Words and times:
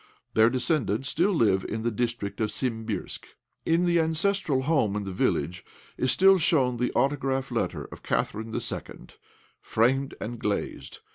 Their 0.33 0.49
descendants 0.49 1.09
still 1.09 1.29
live 1.31 1.63
in 1.63 1.83
the 1.83 1.91
district 1.91 2.41
of 2.41 2.49
Simbirsk. 2.49 3.27
In 3.67 3.85
the 3.85 3.99
ancestral 3.99 4.63
home 4.63 4.95
in 4.95 5.03
the 5.03 5.11
village 5.11 5.59
of 5.99 6.05
is 6.05 6.11
still 6.11 6.39
shown 6.39 6.77
the 6.77 6.91
autograph 6.93 7.51
letter 7.51 7.85
of 7.91 8.01
Catherine 8.01 8.51
II., 8.55 8.81
framed 9.61 10.15
and 10.19 10.39
glazed. 10.39 11.01